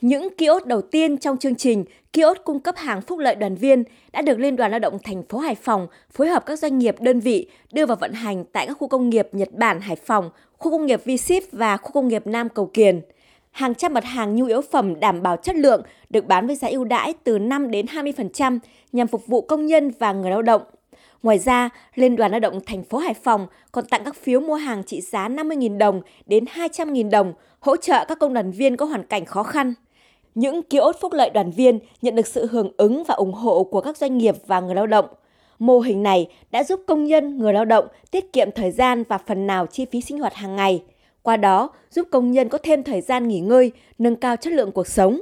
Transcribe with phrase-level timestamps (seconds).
[0.00, 3.84] Những kiosk đầu tiên trong chương trình kiosk cung cấp hàng phúc lợi đoàn viên
[4.12, 6.96] đã được Liên đoàn Lao động thành phố Hải Phòng phối hợp các doanh nghiệp
[7.00, 10.30] đơn vị đưa vào vận hành tại các khu công nghiệp Nhật Bản Hải Phòng,
[10.58, 11.10] khu công nghiệp v
[11.52, 13.00] và khu công nghiệp Nam Cầu Kiền.
[13.50, 16.68] Hàng trăm mặt hàng nhu yếu phẩm đảm bảo chất lượng được bán với giá
[16.68, 18.58] ưu đãi từ 5 đến 20%
[18.92, 20.62] nhằm phục vụ công nhân và người lao động.
[21.22, 24.54] Ngoài ra, Liên đoàn Lao động thành phố Hải Phòng còn tặng các phiếu mua
[24.54, 28.86] hàng trị giá 50.000 đồng đến 200.000 đồng, hỗ trợ các công đoàn viên có
[28.86, 29.74] hoàn cảnh khó khăn.
[30.34, 33.80] Những kiosk phúc lợi đoàn viên nhận được sự hưởng ứng và ủng hộ của
[33.80, 35.06] các doanh nghiệp và người lao động.
[35.58, 39.18] Mô hình này đã giúp công nhân, người lao động tiết kiệm thời gian và
[39.18, 40.82] phần nào chi phí sinh hoạt hàng ngày.
[41.22, 44.72] Qua đó, giúp công nhân có thêm thời gian nghỉ ngơi, nâng cao chất lượng
[44.72, 45.20] cuộc sống.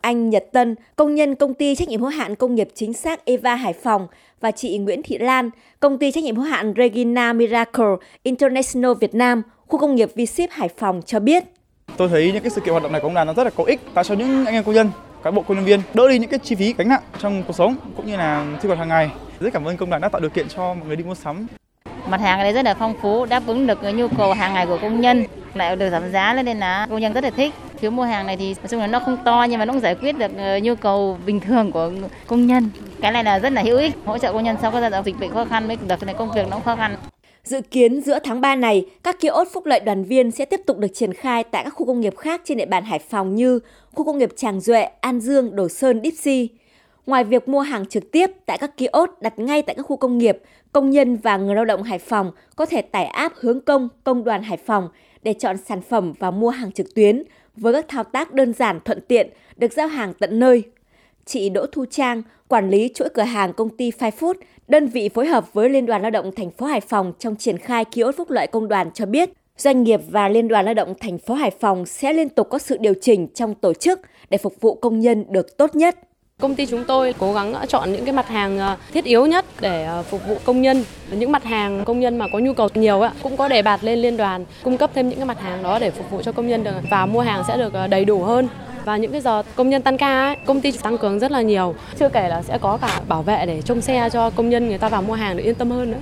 [0.00, 3.24] Anh Nhật Tân, công nhân công ty trách nhiệm hữu hạn công nghiệp chính xác
[3.24, 4.06] Eva Hải Phòng
[4.40, 9.14] và chị Nguyễn Thị Lan, công ty trách nhiệm hữu hạn Regina Miracle International Việt
[9.14, 11.44] Nam, khu công nghiệp v Hải Phòng cho biết.
[12.00, 13.50] Tôi thấy những cái sự kiện hoạt động này của công đoàn nó rất là
[13.56, 14.90] có ích tạo cho những anh em công nhân,
[15.22, 17.52] cán bộ công nhân viên đỡ đi những cái chi phí gánh nặng trong cuộc
[17.52, 19.10] sống cũng như là sinh hoạt hàng ngày.
[19.40, 21.46] Rất cảm ơn công đoàn đã tạo điều kiện cho mọi người đi mua sắm.
[22.08, 24.66] Mặt hàng ở đây rất là phong phú, đáp ứng được nhu cầu hàng ngày
[24.66, 27.54] của công nhân, lại được giảm giá nên là công nhân rất là thích.
[27.80, 29.82] Phiếu mua hàng này thì nói chung là nó không to nhưng mà nó cũng
[29.82, 31.90] giải quyết được ờ, nhu cầu bình thường của
[32.26, 32.70] công nhân.
[33.00, 35.04] Cái này là rất là hữu ích, hỗ trợ công nhân sau cái giai đoạn
[35.04, 36.96] dịch bệnh khó khăn với đợt này công việc nó cũng khó khăn.
[37.44, 40.78] Dự kiến giữa tháng 3 này, các kiosk phúc lợi đoàn viên sẽ tiếp tục
[40.78, 43.58] được triển khai tại các khu công nghiệp khác trên địa bàn Hải Phòng như
[43.94, 46.48] khu công nghiệp Tràng Duệ, An Dương, Đồ Sơn, Dipsy.
[47.06, 50.18] Ngoài việc mua hàng trực tiếp tại các kiosk đặt ngay tại các khu công
[50.18, 50.38] nghiệp,
[50.72, 54.24] công nhân và người lao động Hải Phòng có thể tải app hướng công công
[54.24, 54.88] đoàn Hải Phòng
[55.22, 57.22] để chọn sản phẩm và mua hàng trực tuyến
[57.56, 60.62] với các thao tác đơn giản thuận tiện được giao hàng tận nơi.
[61.26, 64.34] Chị Đỗ Thu Trang, quản lý chuỗi cửa hàng công ty Five Food,
[64.68, 67.58] đơn vị phối hợp với Liên đoàn Lao động thành phố Hải Phòng trong triển
[67.58, 70.94] khai kiosk phúc lợi công đoàn cho biết, doanh nghiệp và Liên đoàn Lao động
[71.00, 74.38] thành phố Hải Phòng sẽ liên tục có sự điều chỉnh trong tổ chức để
[74.38, 75.98] phục vụ công nhân được tốt nhất.
[76.40, 79.44] Công ty chúng tôi cố gắng chọn những cái mặt hàng ờ, thiết yếu nhất
[79.60, 80.84] để ờ, phục vụ công nhân.
[81.12, 83.98] Những mặt hàng công nhân mà có nhu cầu nhiều cũng có đề bạt lên
[83.98, 86.48] liên đoàn cung cấp thêm những cái mặt hàng đó để phục vụ cho công
[86.48, 88.48] nhân được và mua hàng sẽ được ờ, đầy đủ hơn
[88.84, 91.40] và những cái giờ công nhân tan ca ấy, công ty tăng cường rất là
[91.40, 91.74] nhiều.
[91.98, 94.78] Chưa kể là sẽ có cả bảo vệ để trông xe cho công nhân người
[94.78, 95.98] ta vào mua hàng để yên tâm hơn nữa.